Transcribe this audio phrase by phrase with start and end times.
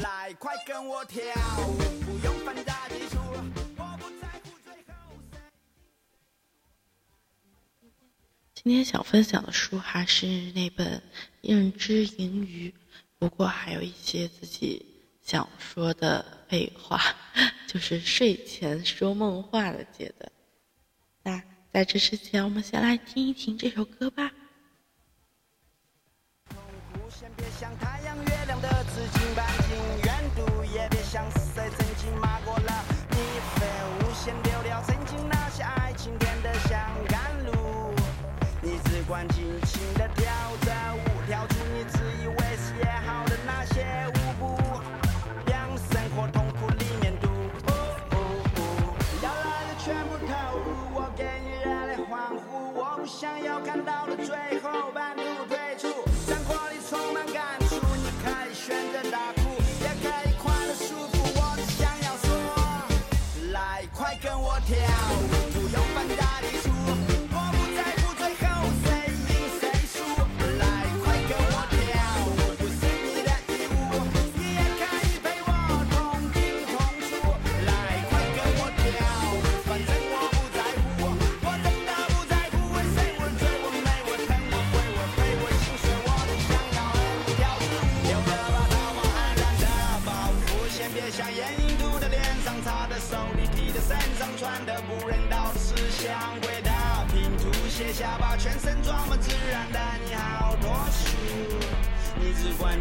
[0.00, 1.22] 来，快跟我跳
[1.68, 3.18] 舞，不用繁杂技术，
[8.54, 10.98] 今天想分享的书还是那本
[11.42, 12.70] 《认知盈余》，
[13.18, 14.86] 不过还有一些自己
[15.22, 17.00] 想说的废话，
[17.66, 20.30] 就是睡前说梦话的阶段。
[21.22, 21.42] 那
[21.72, 24.30] 在这之前，我们先来听一听这首歌吧。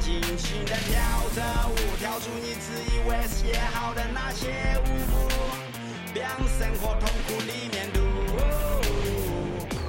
[0.00, 0.98] 尽情的跳
[1.36, 4.48] 着舞，跳出你自以为是也好的那些
[4.86, 5.28] 舞步，
[6.14, 8.00] 别让生活痛苦里面度。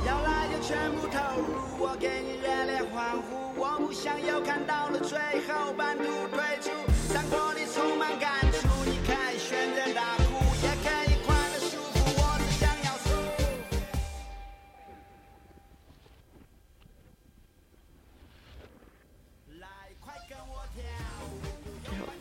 [0.06, 6.71] 要来就全部投入，我给你热烈欢呼，我不想要看到了最后半途退出，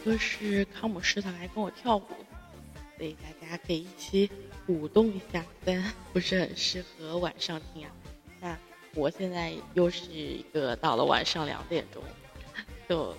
[0.05, 2.07] 歌是康姆士的来跟我跳舞，
[2.97, 4.31] 所以大家可以一起
[4.67, 7.91] 舞动一下，但不是很适合晚上听啊。
[8.41, 8.59] 那
[8.95, 12.03] 我现在又是一个到了晚上两点钟，
[12.89, 13.15] 就，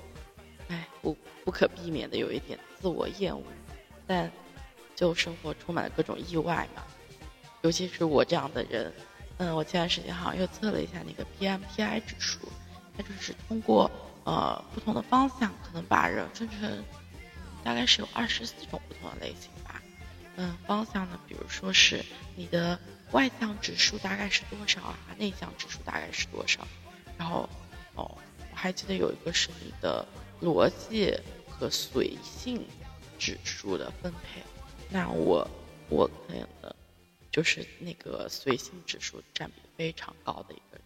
[0.67, 1.15] 哎，不
[1.45, 3.43] 不可避免的有一点自我厌恶，
[4.07, 4.31] 但
[4.95, 6.83] 就生活充满了各种意外嘛，
[7.61, 8.91] 尤其是我这样的人，
[9.37, 12.39] 嗯，我前段时间好像又测了一下那个 PMPI 指数，
[12.97, 13.89] 它就是通过
[14.23, 16.83] 呃不同的方向，可能把人分成
[17.63, 19.81] 大概是有二十四种不同的类型吧。
[20.37, 22.03] 嗯，方向呢，比如说是
[22.35, 22.79] 你的
[23.11, 26.65] 外向指数大概是多少啊，内向指数大概是多少，
[27.17, 27.47] 然后
[27.95, 28.17] 哦，
[28.51, 30.05] 我还记得有一个是你的
[30.41, 31.13] 逻辑
[31.49, 32.65] 和随性
[33.19, 34.41] 指数的分配。
[34.89, 35.47] 那我
[35.89, 36.47] 我可能
[37.31, 40.81] 就是那个随性指数占比非常高的一个人。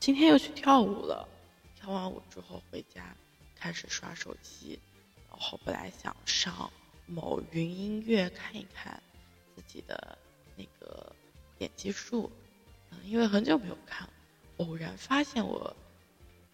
[0.00, 1.28] 今天又去跳舞了，
[1.74, 3.14] 跳完舞之后回家
[3.54, 4.78] 开始刷手机，
[5.28, 6.70] 然后本来想上
[7.06, 9.02] 某云音乐看一看
[9.54, 10.16] 自己的
[10.56, 11.12] 那个
[11.58, 12.30] 点击数，
[12.90, 14.08] 嗯，因为很久没有看，
[14.58, 15.76] 偶然发现我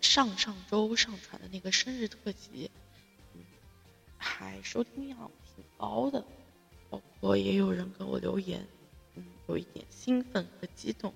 [0.00, 2.70] 上上周上传的那个生日特辑，
[3.34, 3.42] 嗯，
[4.16, 6.24] 还收听量挺高的，
[6.88, 8.66] 包括也有人给我留言，
[9.14, 11.12] 嗯，有一点兴奋和激动。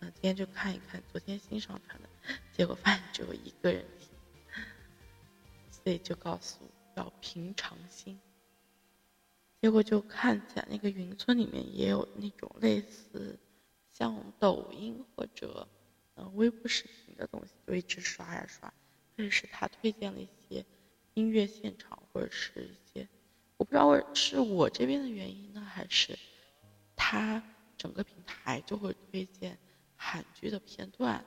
[0.00, 2.08] 嗯，今天就看一看昨天新上传的，
[2.52, 4.08] 结果发现只有一个人听，
[5.70, 8.20] 所以就告诉要平常心。
[9.60, 13.36] 结果就看起来那个云村里面也有那种类似
[13.90, 15.66] 像抖音或者
[16.14, 18.72] 呃微博视频的东西，就一直刷呀刷。
[19.16, 20.64] 这是他推荐了一些
[21.14, 23.08] 音乐现场或者是一些，
[23.56, 26.16] 我不知道是我这边的原因呢，还是
[26.94, 27.42] 他
[27.76, 29.58] 整个平台就会推荐
[30.00, 31.22] 韩剧的片段，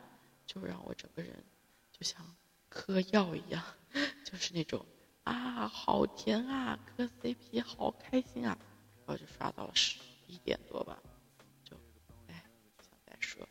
[0.47, 1.43] 就让我整个人
[1.91, 2.25] 就像
[2.69, 3.61] 嗑药一样，
[4.25, 4.85] 就是那种
[5.23, 8.57] 啊好甜啊，磕 CP 好开心啊，
[9.05, 10.97] 然后就刷到了十一点多吧，
[11.65, 11.75] 就
[12.27, 12.43] 哎
[12.77, 13.47] 不想再说，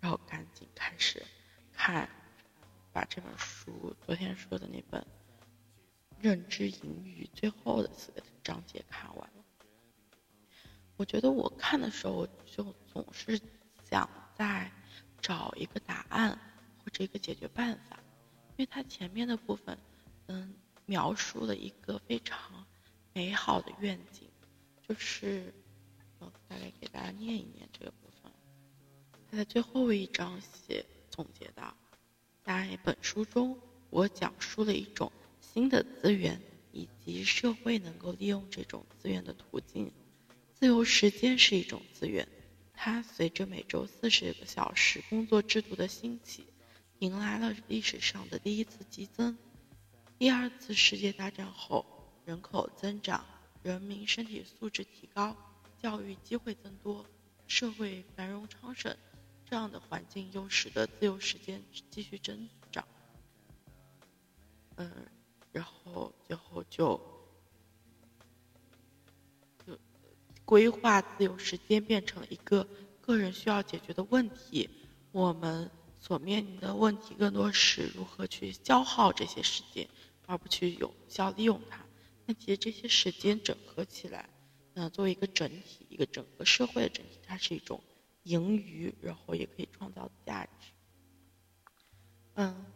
[0.00, 1.24] 然后赶紧开始
[1.72, 2.08] 看，
[2.92, 5.00] 把这本书昨天说的那本
[6.20, 9.44] 《认知盈余》最后的四个章节看完了。
[10.98, 13.38] 我觉得我看的时候就总是
[13.84, 14.70] 想在
[15.20, 16.38] 找一个答案
[16.84, 17.98] 或者一个解决办法，
[18.56, 19.78] 因为它前面的部分，
[20.26, 20.54] 嗯，
[20.84, 22.66] 描述了一个非常
[23.12, 24.28] 美好的愿景，
[24.86, 25.52] 就是，
[26.18, 28.30] 我大概给大家念一念这个部分。
[29.30, 31.76] 他在最后一章写总结道，
[32.44, 33.58] 在本书中，
[33.90, 35.10] 我讲述了一种
[35.40, 36.40] 新的资源
[36.72, 39.90] 以及社会能够利用这种资源的途径。
[40.54, 42.26] 自由时间是一种资源，
[42.76, 46.46] 它随着每周四十个小时工作制度的兴起，
[47.00, 49.36] 迎来了历史上的第一次激增。
[50.18, 51.84] 第二次世界大战后，
[52.24, 53.24] 人口增长，
[53.62, 55.36] 人民身体素质提高，
[55.82, 57.04] 教育机会增多，
[57.46, 58.96] 社会繁荣昌盛，
[59.44, 62.86] 这样的环境又使得自由时间继续增长。
[64.76, 64.90] 嗯，
[65.50, 67.00] 然后最后就
[70.46, 72.66] 规划自由时间变成一个
[73.02, 74.70] 个人需要解决的问题。
[75.12, 75.70] 我们
[76.00, 79.86] 所面临的问题更多是如何去消耗这些时间。
[80.28, 81.86] 而不去有效利用它，
[82.24, 84.28] 那其实这些时间整合起来，
[84.74, 87.80] 嗯作为一个整体，一个整个社会的整体，它是一种
[88.24, 90.72] 盈余，然后也可以创造价值。
[92.34, 92.66] 嗯，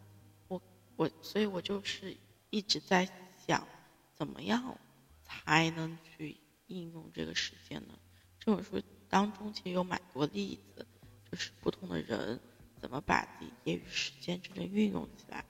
[0.46, 0.62] 我
[0.94, 2.16] 我，所以我就是
[2.50, 3.66] 一直在想，
[4.14, 4.78] 怎么样
[5.24, 6.36] 才能去
[6.70, 7.98] 应用这个时间呢？
[8.38, 10.86] 这本书当中其实有蛮多例子，
[11.30, 12.40] 就是不同的人
[12.80, 15.44] 怎么把自己业余时间真正运用起来。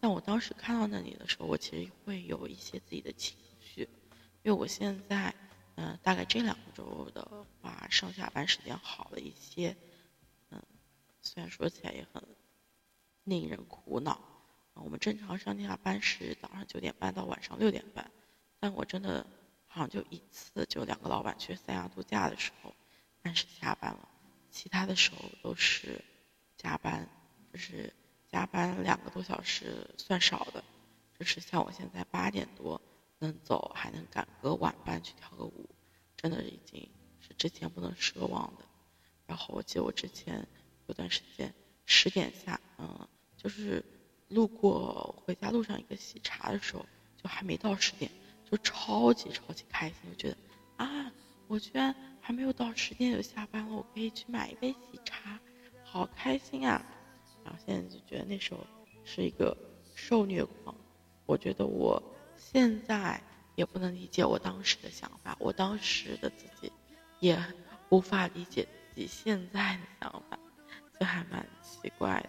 [0.00, 3.82] 但我当时看到那里的时候，我其实会有一些自己的情绪，
[4.42, 5.32] 因为我现在，
[5.76, 9.76] 嗯，大概这两周的话，上下班时间好了一些，
[10.50, 10.60] 嗯，
[11.20, 12.20] 虽然说起来也很
[13.22, 14.20] 令人苦恼，
[14.74, 18.10] 我们正常上下班是早上九点半到晚上六点半，
[18.58, 19.24] 但我真的
[19.72, 22.74] 好像就一次，就两个老板去三亚度假的时候
[23.22, 24.08] 按时下班了，
[24.50, 26.04] 其他的时候都是
[26.56, 27.08] 加班，
[27.52, 27.92] 就是。
[28.32, 30.64] 加班两个多小时算少的，
[31.18, 32.80] 就是像我现在八点多
[33.18, 35.68] 能走，还能赶个晚班去跳个舞，
[36.16, 36.88] 真的已经
[37.20, 38.64] 是之前不能奢望的。
[39.26, 40.48] 然后我记得我之前
[40.86, 41.52] 有段时间
[41.84, 43.84] 十点下，嗯，就是
[44.28, 46.86] 路过回家路上一个喜茶的时候，
[47.22, 48.10] 就还没到十点，
[48.52, 50.36] 就超级超级开心，就觉得
[50.76, 51.10] 啊，
[51.48, 55.40] 我居然还没有到十点就下班了，我可以去买一杯喜茶，
[55.82, 56.84] 好开心啊！
[57.42, 58.60] 然后现在就觉得那时候
[59.06, 59.56] 是一个
[59.94, 60.76] 受虐狂，
[61.24, 62.02] 我觉得我
[62.36, 63.18] 现在
[63.54, 66.70] 也不能理解我当时的想法，我当时的自己
[67.20, 67.42] 也
[67.88, 70.38] 无法理解自己现在的想法，
[71.00, 72.28] 就还蛮奇怪的。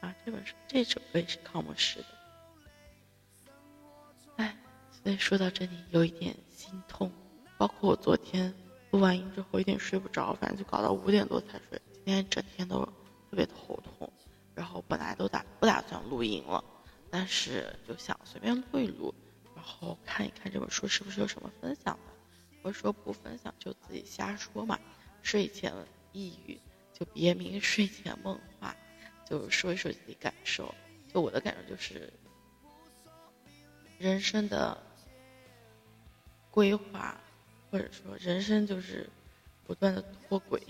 [0.00, 2.06] 啊，这本书这首歌也是康姆士的，
[5.06, 7.12] 所以说到这里有一点心痛，
[7.56, 8.52] 包括我昨天。
[8.90, 11.80] 录完音之后有点睡不着，反正就搞到五点多才睡。
[11.92, 12.84] 今天整天都
[13.30, 14.12] 特别头痛，
[14.52, 16.64] 然后本来都打不打算录音了，
[17.08, 19.14] 但是就想随便录一录，
[19.54, 22.12] 然后看一看这本书是不是有什么分享的。
[22.62, 24.76] 我说不分享就自己瞎说嘛，
[25.22, 25.72] 睡前
[26.10, 26.58] 抑郁
[26.92, 28.74] 就别名 睡前梦话，
[29.24, 30.74] 就说一说自己感受。
[31.14, 32.12] 就我的感受就是，
[33.98, 34.76] 人生的
[36.56, 37.20] 规划。
[37.68, 39.10] 或者说，人生就是
[39.66, 40.62] 不断的脱轨，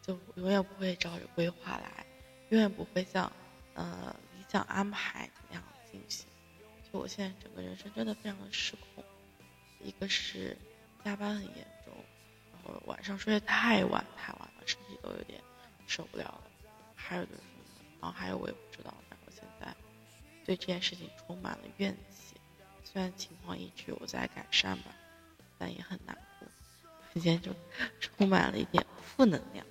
[0.00, 2.04] 就永远不会照着规划来，
[2.48, 3.30] 永远不会像
[3.74, 6.26] 呃理想安排那样进行。
[6.90, 9.04] 就我现在整个人生真的非常的失控，
[9.80, 10.56] 一个是
[11.04, 11.94] 加班很严重，
[12.50, 15.40] 然后晚上睡得太晚太晚了，身体都有点
[15.86, 16.42] 受不了了。
[16.94, 17.42] 还有就是，
[18.00, 19.76] 然后还有我也不知道，反正现在
[20.44, 22.29] 对这件事情充满了怨气。
[22.90, 24.94] 虽然情况一直有在改善吧。
[25.62, 26.48] 但也很难过，
[27.12, 27.52] 今天就
[28.00, 29.66] 充满了一点负能量。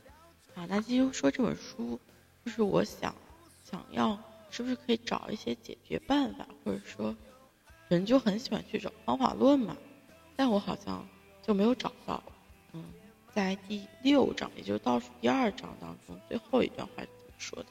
[0.54, 2.00] 啊，那继续说这本书，
[2.46, 3.16] 就是我想
[3.66, 4.16] 想要
[4.52, 7.16] 是不是可以找一些解决办法，或者说
[7.88, 9.76] 人就很喜欢去找方法论嘛，
[10.36, 11.10] 但我好像
[11.42, 12.22] 就没有找到。
[12.74, 12.86] 嗯，
[13.34, 17.70] 在第六章，也就是倒数第二章当中最后一段话怎么说的？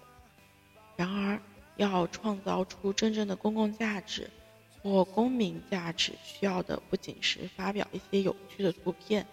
[0.96, 1.40] 然而，
[1.76, 4.28] 要创造出真正的公共价值。
[4.88, 9.26] 或公民价值需要的不仅是发表一些有趣的图片，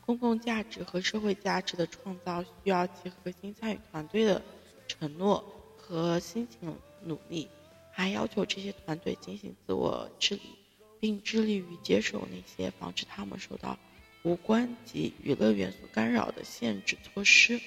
[0.00, 4.42] 公共价值和社会价值的创造需要其核心参与团队的
[4.86, 5.44] 承诺
[5.76, 7.48] 和辛勤努力，
[7.92, 10.42] 还要求这些团队进行自我治理，
[10.98, 13.78] 并致力于接受那些防止他们受到
[14.22, 17.60] 无关及娱乐元素干扰的限制措施，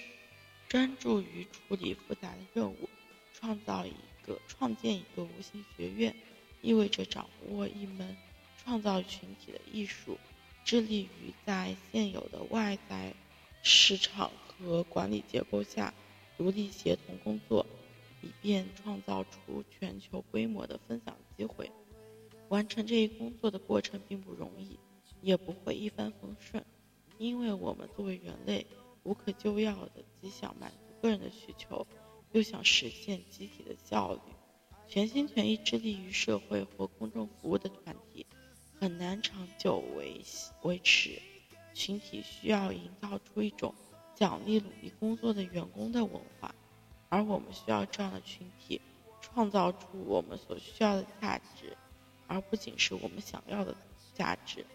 [0.68, 2.90] 专注于处理复杂的任务，
[3.34, 3.94] 创造一
[4.26, 6.16] 个创建一个无形学院。
[6.62, 8.16] 意味着掌握一门
[8.58, 10.18] 创造群体的艺术，
[10.64, 13.14] 致力于在现有的外在
[13.64, 15.94] 市场和管理结构下
[16.38, 17.66] 独立协同工作，
[18.22, 21.72] 以便创造出全球规模的分享机会。
[22.50, 24.78] 完成这一工作的过程并不容易，
[25.22, 26.64] 也不会一帆风顺，
[27.18, 28.68] 因为我们作为人类，
[29.04, 31.88] 无可救药的既想满足个人的需求，
[32.34, 34.20] 又想实现集体的效率。
[34.94, 38.26] 全心全意致力于社会或公众服务的团体，
[38.78, 40.22] 很难长久维
[40.64, 41.18] 维持。
[41.74, 43.74] 群体需要营造出一种
[44.14, 46.54] 奖励努力工作的员工的文化，
[47.08, 48.82] 而我们需要这样的群体，
[49.22, 51.78] 创造出我们所需要的价值。
[52.28, 53.74] 而不仅是我们想要的
[54.14, 54.66] 价值，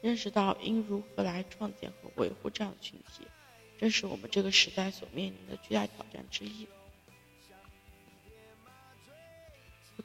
[0.00, 3.26] 认识到应如何来创建和维护这样的群体，
[3.76, 6.66] 正是我们这个时代所面临的巨大挑战之一。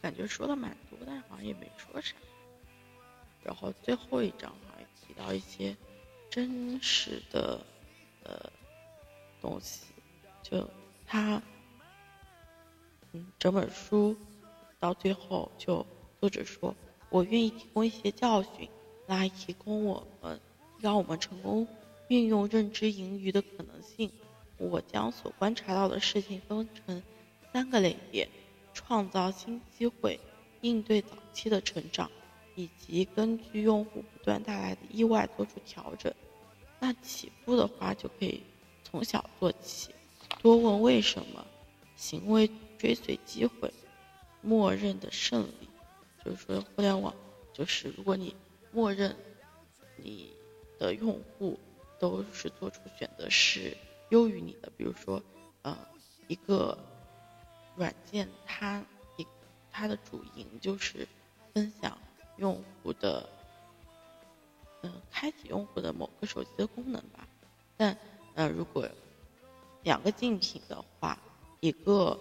[0.04, 2.14] 感觉说的蛮多，但好像也没说啥。
[3.42, 5.76] 然后最后一章好像提到一些
[6.30, 7.60] 真实的
[8.24, 8.52] 呃
[9.42, 9.86] 东西，
[10.44, 10.70] 就
[11.08, 11.42] 他
[13.14, 14.16] 嗯整本书
[14.78, 15.86] 到最后就
[16.20, 16.76] 作者说。
[17.10, 18.68] 我愿意提供一些教训，
[19.06, 20.40] 来提供我们
[20.80, 21.68] 让我们成功
[22.08, 24.12] 运用认知盈余的可能性。
[24.58, 27.04] 我将所观察到的事情分成
[27.52, 28.28] 三个类别：
[28.74, 30.20] 创造新机会、
[30.62, 32.10] 应对早期的成长，
[32.56, 36.14] 以及根据用户不断带来的意外做出调整。
[36.80, 38.42] 那起步的话，就可以
[38.84, 39.94] 从小做起，
[40.42, 41.46] 多问为什么，
[41.96, 43.72] 行为追随机会，
[44.42, 45.70] 默认的胜利。
[46.26, 47.14] 就是说，互联网
[47.54, 48.36] 就是如果你
[48.72, 49.16] 默认
[49.98, 50.32] 你
[50.80, 51.60] 的用户
[52.00, 53.76] 都是做出选择是
[54.10, 55.22] 优于你的，比如说，
[55.62, 55.78] 呃，
[56.28, 56.78] 一个
[57.76, 58.84] 软件它
[59.18, 59.28] 一
[59.72, 61.08] 它的主营就是
[61.54, 61.98] 分享
[62.38, 63.30] 用户的，
[64.82, 67.28] 嗯，开启用户的某个手机的功能吧。
[67.78, 67.98] 但
[68.36, 68.88] 呃，如果
[69.84, 71.18] 两个竞品的话，
[71.60, 72.20] 一个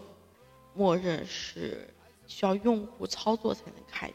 [0.74, 1.88] 默认是。
[2.28, 4.14] 需要用户操作才能开启，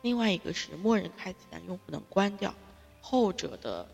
[0.00, 2.54] 另外一个是默认开启，但用户能关掉。
[3.02, 3.86] 后者的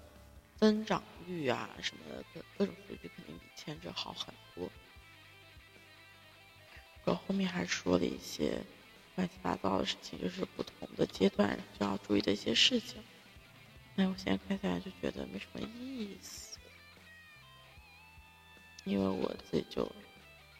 [0.56, 4.70] 增长率啊什么的各各种数据肯定比前者好很多。
[7.06, 8.60] 然后后面还说了一些
[9.14, 13.02] 乱七八糟的事情，就是不同的阶段需要注意的一些事情。
[13.94, 16.58] 那我现在看下来就觉得没什么意思，
[18.84, 19.90] 因为我自己就。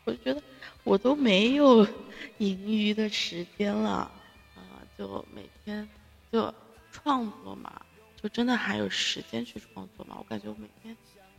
[0.04, 0.40] 我就觉得
[0.84, 1.84] 我都没有
[2.38, 4.08] 盈余的时间了，
[4.54, 5.88] 啊，就每天
[6.30, 6.54] 就
[6.92, 7.84] 创作嘛，
[8.22, 10.14] 就真的还有时间去创作吗？
[10.16, 10.96] 我感觉我每天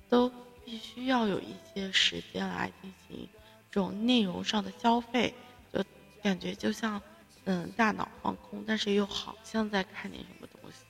[0.09, 0.29] 都
[0.65, 3.29] 必须要有一些时间来进行
[3.71, 5.33] 这种内容上的消费，
[5.71, 5.83] 就
[6.21, 7.01] 感觉就像
[7.45, 10.85] 嗯大脑放空，但是又好像在看点什么东西，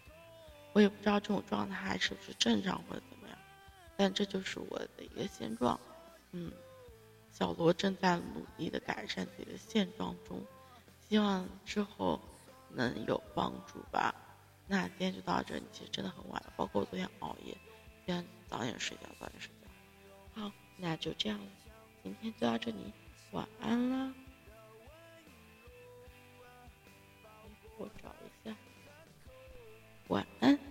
[0.74, 3.38] 我也不知道这种状态是不是正常或者怎么样，
[3.96, 5.80] 但这就是我的一个现状，
[6.32, 6.52] 嗯。
[7.30, 10.42] 小罗正在努力的改善自己的现状中，
[11.08, 12.20] 希望之后
[12.72, 14.16] 能有帮助吧。
[14.66, 17.56] 那今天就到这里，其实真的很晚了，包括我昨天熬夜，
[18.08, 20.42] 今天早点睡觉，早点睡觉。
[20.42, 21.40] 好，那就这样，
[22.04, 22.94] 今天就到这里
[23.32, 24.14] 晚安啦。
[27.78, 28.56] 我找一下。
[30.08, 30.67] 晚安。